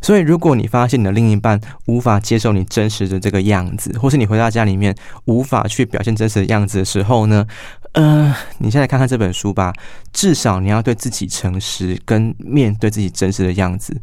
[0.00, 7.46] 所以，如果你发现你的另一半无法接受你真实的这个样子，或是你回到家里面无法去表现真实的样子的时候呢，
[7.92, 9.74] 呃，你现在看看这本书吧。
[10.12, 13.94] 至少你要对自己诚实，跟面对自己真实的样子。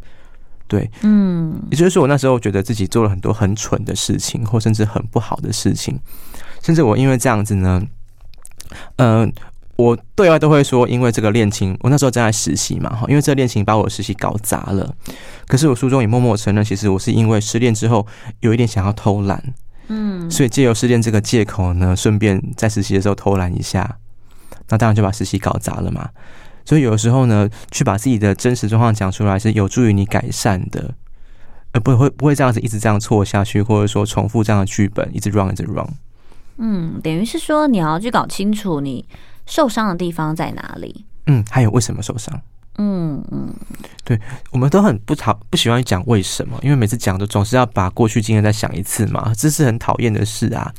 [0.67, 5.97] 对，嗯，也就是说，我那时候觉得自己做了很多很蠢的事情，或甚至很不好的事情，
[6.61, 7.81] 甚至我因为这样子呢，
[8.97, 9.32] 嗯、呃。
[9.78, 14.95] 我对外都会说，因为这个恋情，我那时候正在实习嘛，哈，因为这个恋情把我的实习搞砸了。
[15.47, 18.08] 可是我书中也默默承认，其实我是因为失恋之后
[18.39, 19.54] 有一点想要偷懒，
[19.89, 23.97] 嗯，所以借由失恋这个借口呢，顺便在实习的时候偷懒一下，
[24.69, 26.10] 那当然就把实习搞砸了嘛。
[26.63, 30.93] 所以有的时候呢，去把自己的真实状况讲出来，是有助于你改善的，
[31.73, 35.86] 呃不会不会这样子一直这样错下去，或者说重复这样的剧本，一直 run 一直 run。
[36.57, 39.05] 嗯，等于是说你要去搞清楚你。
[39.47, 41.05] 受伤的地方在哪里？
[41.27, 42.33] 嗯，还有为什么受伤？
[42.79, 43.53] 嗯嗯，
[44.03, 50.73] 对，我们都很不讨不喜欢讲为什么，因为每次讲都总是要把过去经验再想一次嘛，这是很讨厌的事啊。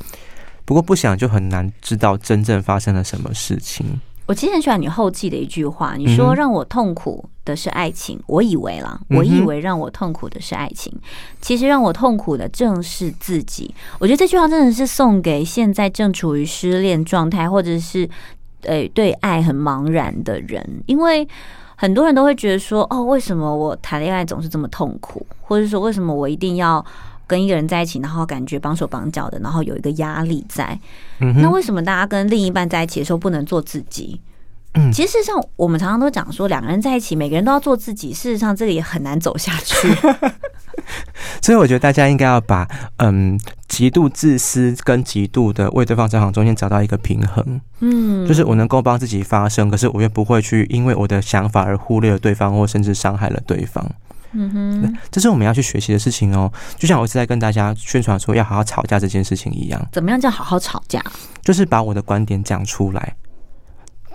[0.65, 3.85] 不过不想就很难知道真正发生了什么事情。
[4.27, 10.93] 我其实很喜欢你后记的一句话，你说让我痛苦的是爱情，我以为啦，我以为让我痛苦的是爱情，
[11.41, 13.73] 其实让我痛苦的正是自己。
[13.97, 18.07] 我觉得这句话真的是送给现在正处于失恋状态，或者是。
[18.63, 21.25] 诶对，爱很茫然的人，因为
[21.75, 25.25] 很多人都会觉得说，哦，为什么我谈恋爱总是这么痛苦？
[25.41, 26.83] 或者说，为什么我一定要
[27.27, 30.79] 跟一个人在一起，然后感觉绑手绑脚的，然后有一个压力在？
[31.19, 31.35] 嗯。
[31.41, 34.19] 那为什么大家跟另一半在一起的时候不能做自己？
[34.73, 38.13] 嗯，其实事实上，我们常常都讲说，两个人在一起，每个人都要做自己。
[38.13, 39.87] 事实上，这个也很难走下去。
[41.41, 47.59] 所以，我觉得大家应该要把嗯，极度自私跟极度的为对方着想中间找到一个平衡。
[47.79, 53.83] 嗯，就是我能够帮自己发声，可是我又不会去因为我的想法而忽略了对方，或甚至伤害了对方。
[54.33, 56.51] 嗯哼，这是我们要去学习的事情哦。
[56.77, 59.87] 就像我一直在跟大家宣传说要好好吵架这件事情一样。
[59.91, 61.03] 怎么样叫好好吵架？
[61.41, 63.15] 就是把我的观点讲出来。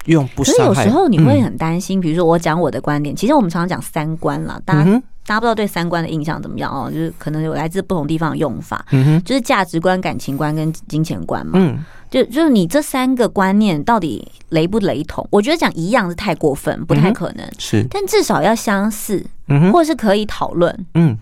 [0.07, 8.85] 用不，可是有时候你会很担心，比如说我讲我的观点，其实我们常常讲三观啦，大家大家不知道对三观的印象怎么样哦，就是可能有来自不同地方的用法，
[9.25, 15.27] 就是价值观、感情观跟金钱观嘛，嗯，就就是你这三个观念到底雷不雷同？
[15.31, 21.17] 我觉得讲一样是太过分，不太可能，是，但至少要相似，嗯，或是可以讨论，嗯，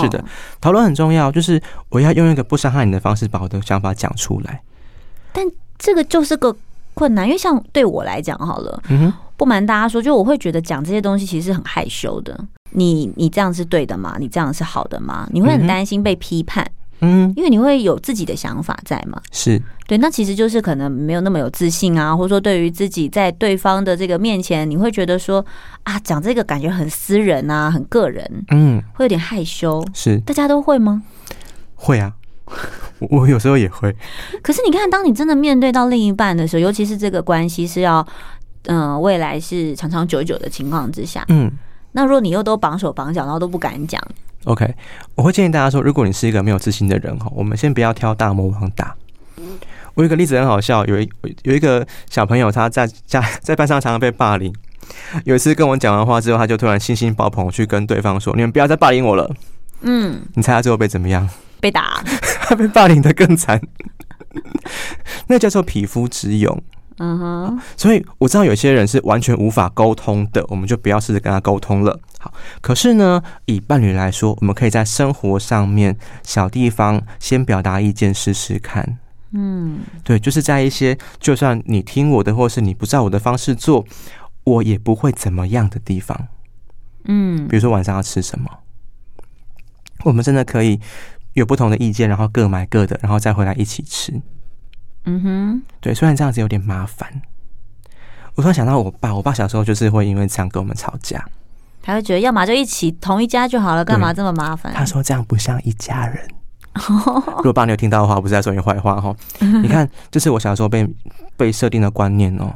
[0.00, 0.24] 是的，
[0.60, 4.62] 讨论很重要，就是我要用一个不伤害你的方式把我的想法讲出来，
[5.32, 5.44] 但
[5.78, 6.56] 这个就是个。
[6.94, 12.38] 困难，因为像对我来讲，好了，嗯，不瞒大家说，就我会觉得讲这些东西其实是很害羞的。
[12.74, 14.16] 你你这样是对的吗？
[14.18, 15.28] 你这样是好的吗？
[15.32, 16.66] 你会很担心被批判，
[17.00, 19.20] 嗯，因为你会有自己的想法在嘛。
[19.30, 25.44] 是对，那其实就是可能没有那么有自信啊，或者说对于自己在对方的这个面前，你会觉得说
[25.82, 29.84] 啊，讲这个感觉很私人啊，很个人，嗯，会有点害羞。
[29.92, 31.02] 是，大家都会吗？
[31.74, 32.12] 会啊。
[33.10, 33.94] 我有时候也会，
[34.42, 38.06] 可是你看，当你真的面对到另一半的时候，尤其是这个关系是要，
[38.64, 41.50] 嗯、呃，未来是长长久久的情况之下，嗯，
[41.92, 44.00] 那如果你又都绑手绑脚，然后都不敢讲
[44.44, 44.74] ，OK，
[45.14, 48.94] 我会建议大家说，如果你是一个没有自信的人哈，我们先不要挑大魔王打。
[49.94, 51.08] 我有一个例子很好笑，有一
[51.42, 54.52] 有一个小朋友他在家 在班上常常被霸凌，
[55.24, 59.30] 有一次跟我讲完话之后，他就突然信心爆棚去跟对方说：“你们不要再霸凌我了。”
[59.82, 61.28] 嗯，你猜他最后被怎么样？
[61.60, 62.02] 被打，
[62.48, 63.60] 他被霸凌的更惨，
[65.28, 66.62] 那叫做匹夫之勇。
[66.98, 71.98] 嗯哼，所以我知道有些人是完全无法沟通的，我们就不要试着跟他沟通了。
[72.18, 78.98] 好，可是呢，以伴侣来说，我们可以在生活上面小地方先表达意见试试看。
[79.32, 83.84] 嗯，对，就是在一些就算你听我的，或是你不照我的方式做，
[84.44, 86.28] 我也不会怎么样的地方。
[87.04, 88.50] 嗯，比如说晚上要吃什么，
[90.04, 90.80] 我们真的可以。
[91.34, 94.12] 有不同的意见，然后各买各的，然后再回来一起吃。
[95.04, 97.22] 嗯哼，对，虽然这样子有点麻烦。
[98.34, 101.24] 我突然想到我爸，我爸小时候就是会因为这样跟我们吵架。
[101.82, 104.72] 他会觉得，要么就一起同一家就好了，干嘛这么麻烦？
[104.72, 106.26] 他说这样不像一家人。
[107.36, 109.14] 如果爸你有听到的话，我不是在说你坏话哈。
[109.62, 110.88] 你看，这是我小时候被
[111.36, 112.50] 被设定的观念哦。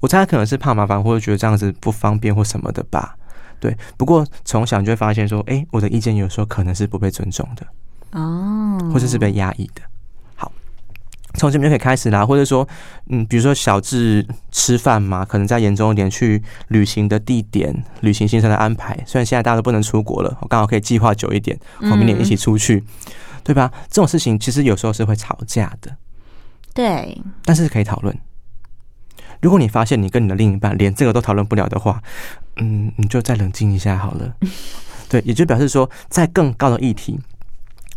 [0.00, 3.16] 我猜他可能是怕麻烦，或者觉得这样子不方便或什么的吧。
[3.58, 7.66] 对，不过从小你就会发现说，哎，我的意见有时候可能是不被尊重的
[8.18, 9.82] 哦，或者是被压抑的。
[11.32, 12.66] 好，从这边就可以开始啦，或者说，
[13.08, 18.98] 嗯，比如说小至吃饭嘛，可能再严重一点，去旅行的地点、旅行行程的安排。
[19.06, 23.12] 虽然现在大家都不能出国了，我刚好可以计划久一点，我明年一起出去，嗯、
[23.44, 23.70] 对吧？
[23.88, 25.96] 这种事情其实有时候是会吵架的，
[26.74, 28.16] 对，但是可以讨论。
[29.40, 32.02] 如果你发现你跟你的另一半连这个都讨论不了的话，
[32.56, 34.34] 嗯，你就再冷静一下好了。
[35.08, 37.18] 对，也就表示说，在更高的议题，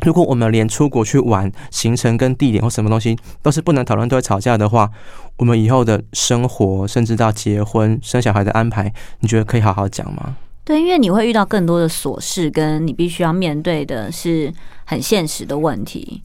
[0.03, 4.89] 如果我们连出国去玩、行程跟地点或什么东西都是不能讨论、都会吵架的话，
[5.37, 10.35] 我们以后的生活，甚至到结婚、生小孩的安排，你觉得可以好好讲吗？
[10.65, 14.53] 对，因为你会遇到更多的琐事，跟你必须要面对的是
[14.85, 16.21] 很现实的问题。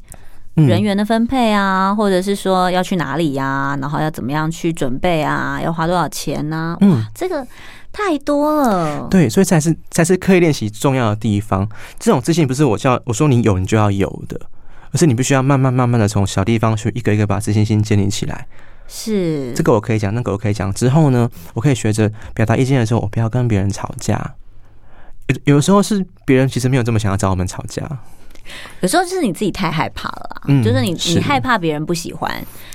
[0.67, 6.79] 人员的分配啊，或者是说要去哪里呀、啊，然后要怎么样去准备啊，要花多少钱呢、啊？
[6.81, 7.47] 嗯，这个
[7.93, 9.07] 太多了。
[9.11, 11.69] 对，所以才是才是刻意练习重要的地方。
[11.99, 14.41] 这种自信不是我叫我说你有你就要有的，
[14.93, 18.47] 而是你必须要慢慢慢慢的从小地方去一个一个把自信心建立起来。
[18.91, 20.73] 是这个我可以讲，那个我可以讲。
[20.73, 24.35] 之后呢，我可以学着表达意见的时候，我不要跟别人吵架。
[25.27, 27.87] 有有时候是别人其实没有这么想要找我们吵架。
[28.81, 32.33] 有时候就是你自己太害怕了，嗯，就是你你害怕别人不喜欢，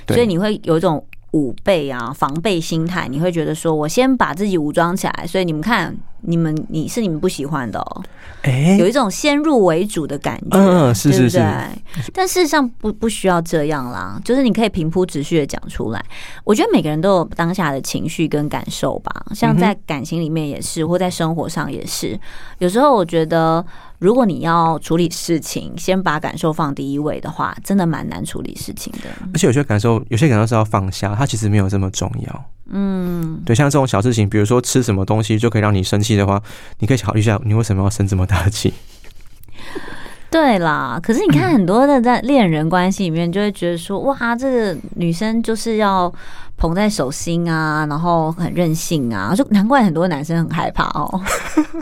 [0.08, 5.96] 所以你会有一种武备啊、防备心态，你会觉得说我先把自己武装起来，所以你们看。
[6.26, 8.02] 你们你是你们不喜欢的哦，
[8.40, 11.38] 哎，有一种先入为主的感觉，嗯，是是是，
[12.14, 16.02] 但事实上不不需要这样啦，就是你可以平铺直叙的讲出来。
[16.42, 22.18] 我觉得每个人都有当下的情绪跟感受吧，像在感情里面也是，或在生活上也是。
[22.56, 23.62] 有时候我觉得，
[24.04, 29.08] 如果你要处理事情，先把感受放第一位的话，真的蛮难处理事情的。
[29.32, 32.44] 而且有些感受，有些感受是要放下，它其实没有这么重要。
[32.66, 36.42] 嗯，对，像这种小事情，比如说吃什么东西就可以让你生气的话，
[36.80, 38.74] 你可以考虑一下，你为什么要生这么大的气？
[40.34, 46.12] 对啦，可是你看很多的在恋人关系里面，就会觉得说，哇，这个女生就是要。
[46.56, 51.20] 捧在手心啊，然后很任性啊，就难怪很多男生很害怕哦。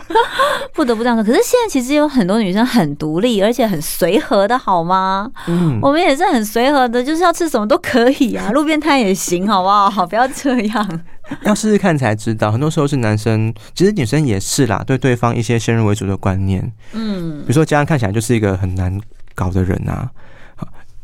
[0.75, 5.31] 不得不这样说，可是现在其实有很多女生很独立，而且很随和的，好吗？
[5.47, 9.91] 嗯，我们也是很随和的，就是要吃什么都可以啊，路边摊也行，好不好？
[9.91, 11.01] 好，不要这样。
[11.45, 16.73] 要试试看才知道，很多时候是男生，其实女生也是啦，对对方一些先入为主的观念。
[16.93, 19.01] 嗯，比如说家人看起来就是一个很难
[19.35, 20.11] 搞的人啊。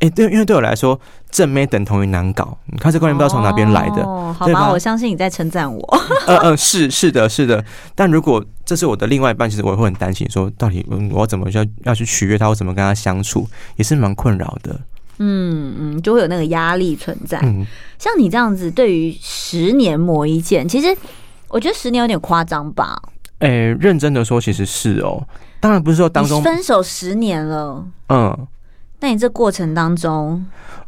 [0.00, 2.56] 哎、欸，对，因为对我来说，正妹等同于难搞。
[2.66, 4.02] 你看这观念不知道从哪边来的。
[4.04, 5.98] 哦，好吧，我相信你在称赞我。
[6.28, 7.64] 嗯 嗯，是是的，是的。
[7.96, 14.78] 但如果这是我的另外一半，其实我会很担心，说到底我要怎么要要去取悦他，我怎么跟他相处，也是蛮困扰的。
[15.18, 17.38] 嗯嗯，就会有那个压力存在。
[17.42, 17.64] 嗯，
[17.98, 20.96] 像你这样子，对于十年磨一剑，其实
[21.48, 23.00] 我觉得十年有点夸张吧。
[23.38, 25.26] 哎、欸，认真的说，其实是哦。
[25.60, 27.84] 当然不是说当中分手十年了。
[28.08, 28.46] 嗯。
[29.00, 30.44] 那你这过程当中，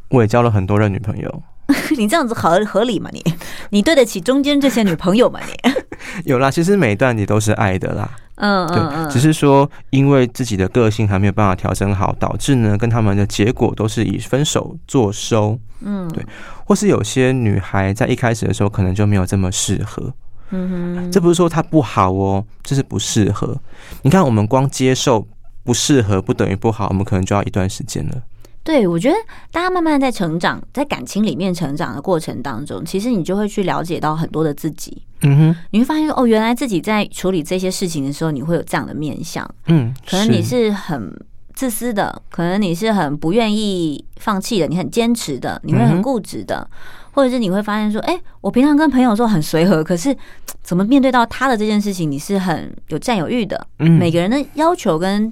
[0.09, 1.43] 我也交了很多任女朋友。
[1.97, 3.09] 你这样子合合理吗？
[3.13, 3.25] 你
[3.71, 5.39] 你对得起中间这些女朋友吗？
[5.47, 5.53] 你
[6.25, 8.11] 有啦，其实每一段你都是爱的啦。
[8.37, 15.59] 嗯嗯嗯，只是说因为自己的个性还没有办法调整好，导致呢跟他们的结果都是以分手作收。
[15.81, 16.25] 嗯，对，
[16.65, 20.13] 或是有些女孩在一开始的时候可能就没有这么适合。
[20.51, 23.57] 嗯哼，这不是说她不好哦，这是不适合。
[24.03, 25.27] 你看，我们光接受。
[25.63, 28.23] 不适合不等于不好，我们可能就要一段时间了。
[28.63, 29.17] 对，我觉得
[29.51, 35.03] 大家慢慢在成长，在感情里面成长的过程当中，其实你就会去了解到很多的自己。
[35.23, 39.49] 嗯哼，你会发现哦，原来自己在处理这些事情的时候，你会有这样的面相。
[39.67, 41.13] 嗯，可能你是很
[41.55, 46.79] 自私的，可能你是很不愿意放弃的，你很坚持的，你会很固执的，嗯、
[47.13, 50.15] 或者是你会发现说，哎，我平常跟朋友说很随和，可是
[50.63, 53.67] 怎么面对到他的这件事情，你是很有占有欲的。
[53.79, 55.31] 嗯，每个人的要求跟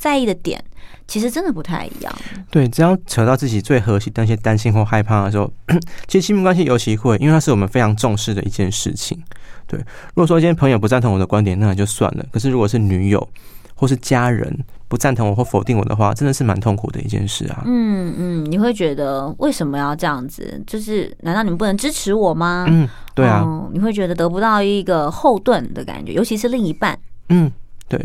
[0.00, 0.64] 在意的点
[1.06, 2.12] 其实真的不太一样。
[2.50, 5.52] 对，只要扯到自己最核心的那些担心或害怕的时候，
[6.08, 9.22] 其实亲密关系尤其会，因为它是我们非常重视的一件事情。
[9.66, 12.24] 对，如果说今天朋友不赞同我的观点，那也就算了。
[12.32, 13.28] 可是如果是女友
[13.74, 14.56] 或是家人
[14.88, 17.62] 不赞同我或否定我的话，真的是蛮痛苦的一件事啊。
[17.66, 20.62] 嗯嗯，你会觉得为什么要这样子？
[20.66, 22.66] 就是难道你们不能支持我吗？
[22.68, 23.42] 嗯，对啊。
[23.44, 26.96] 嗯，你会觉得得不到一个后盾的感觉，尤其是另一半。
[27.30, 27.50] 嗯。
[27.90, 28.00] 对，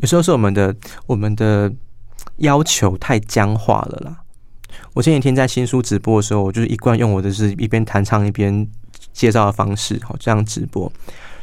[0.00, 1.72] 有时候是我们的我们的
[2.36, 4.18] 要求太僵化了啦。
[4.92, 8.68] 我前几天在新书直播的时候，我就是一贯用我的是一边弹唱一边
[9.14, 10.92] 介绍的方式，好这样直播。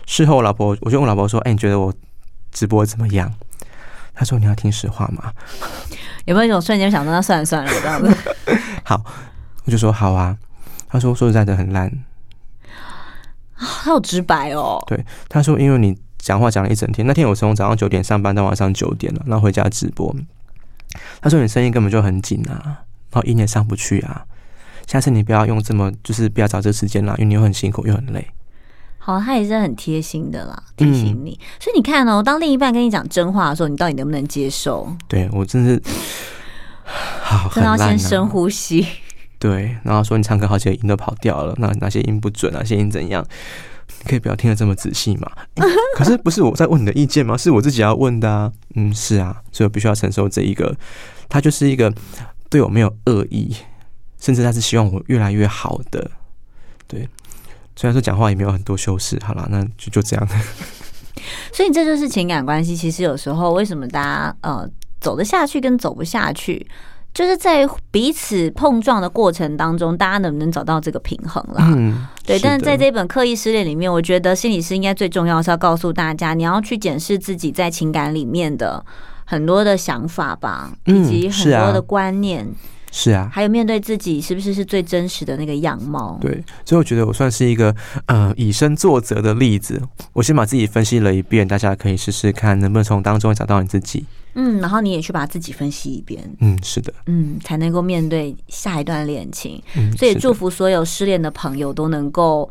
[0.06, 1.92] 事后我老婆，我就问我老婆说：“哎，你觉得我
[2.52, 3.34] 直播怎么样？”
[4.14, 5.34] 她说：“你要听实话吗？”
[6.26, 8.16] 有没有一种瞬间想到：“那算了算了，这样子。
[8.86, 9.04] ”好，
[9.66, 10.38] 我就说好啊。
[10.88, 11.92] 她说：“说实在的，很烂。”
[13.62, 14.82] 他好直白哦。
[14.88, 20.16] 对，他说因为你讲话讲了一整天，那天我从早上九点上班到晚上九点了，然后回家直播。
[21.22, 22.62] 他说你声音根本就很紧啊，
[23.12, 24.26] 然后音也上不去啊。
[24.88, 28.28] 下次你不要用这么，就是不要找这个时间啦，因为你又很辛苦又很累。
[28.98, 31.32] 好，他也是很贴心的啦，提醒你。
[31.32, 34.92] 嗯、所以你看哦，当另一半跟你讲真话的时候，你到底能不能接受？
[35.08, 35.82] 对我真是，
[37.22, 38.86] 好，真的要先深呼吸。
[39.38, 43.26] 对，然后说你唱歌好几个音都跑掉了，那哪些音不准，哪些音怎样？
[44.04, 45.32] 你可以不要听得这么仔细嘛？
[45.96, 47.36] 可是不是我在问你的意见吗？
[47.38, 48.52] 是我自己要问的啊。
[48.76, 50.76] 嗯，是啊，所以我必须要承受这一个。
[51.28, 51.94] 他就是一个
[52.50, 53.56] 对我没有恶意，
[54.20, 56.10] 甚至他是希望我越来越好的。
[56.88, 57.08] 对，
[57.76, 60.28] 虽然说讲话也没有很多修饰，好了，那就就这样。
[61.54, 62.76] 所以这就是情感关系。
[62.76, 64.68] 其实有时候为什么大家呃
[65.00, 66.66] 走得下去跟走不下去？
[67.14, 71.74] 就是在彼此碰撞的过程当中，大家能不能找到这个平衡啦？
[71.76, 72.40] 嗯，对。
[72.40, 78.86] 但是在这本《刻意失恋》里面，我觉得心理师应该最重要是要告诉大家，你要去检视自己在情感里面的
[79.26, 82.48] 很多的想法吧，以及很多的观念。
[82.92, 86.18] 是啊，还有面对自己是不是是最真实的那个样貌？
[86.20, 87.76] 对，所以我觉得我算是一个
[88.08, 89.80] 呃以身作则的例子。
[90.14, 94.06] 我先把自己分析了一遍，大家可以试试看能不能从当中找到你自己。
[94.34, 96.24] 嗯，然后你也去把自己分析一遍。
[96.40, 99.62] 嗯，是的，嗯，才能够面对下一段恋情。
[99.76, 102.50] 嗯，所以祝福所有失恋的朋友都能够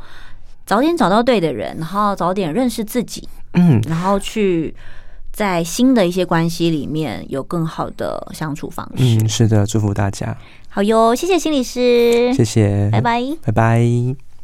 [0.66, 3.28] 早点找到对的人，然后早点认识自己。
[3.54, 4.74] 嗯，然后去
[5.32, 9.02] 在新的一些关系里面有更好的相处方式。
[9.02, 10.36] 嗯，是的，祝福大家。
[10.68, 14.27] 好哟，谢谢心理师，谢谢，拜拜，拜拜。